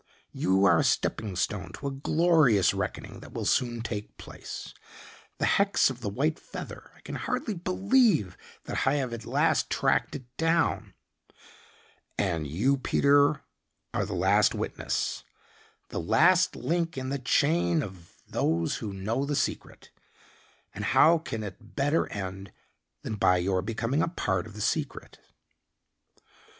You 0.33 0.65
are 0.65 0.79
a 0.79 0.83
stepping 0.83 1.35
stone 1.35 1.73
to 1.73 1.85
a 1.85 1.91
glorious 1.91 2.73
reckoning 2.73 3.19
that 3.19 3.33
will 3.33 3.45
soon 3.45 3.81
take 3.81 4.17
place. 4.17 4.73
The 5.37 5.45
hex 5.45 5.91
of 5.91 6.01
the 6.01 6.09
white 6.09 6.39
feather 6.39 6.89
I 6.95 7.01
can 7.01 7.13
hardly 7.13 7.53
believe 7.53 8.35
that 8.63 8.87
I 8.87 8.95
have 8.95 9.13
at 9.13 9.27
last 9.27 9.69
tracked 9.69 10.15
it 10.15 10.23
down. 10.37 10.95
And 12.17 12.47
you, 12.47 12.77
Peter, 12.77 13.41
are 13.93 14.07
the 14.07 14.15
last 14.15 14.55
witness, 14.55 15.23
the 15.89 16.01
last 16.01 16.55
link 16.55 16.97
in 16.97 17.09
the 17.09 17.19
chain 17.19 17.83
of 17.83 18.23
those 18.27 18.77
who 18.77 18.93
know 18.93 19.23
the 19.23 19.35
secret, 19.35 19.91
and 20.73 20.83
how 20.83 21.19
can 21.19 21.43
it 21.43 21.75
better 21.75 22.07
end 22.07 22.51
than 23.03 23.17
by 23.17 23.37
your 23.37 23.61
becoming 23.61 24.01
a 24.01 24.07
part 24.07 24.47
of 24.47 24.55
the 24.55 24.61
secret?" 24.61 25.19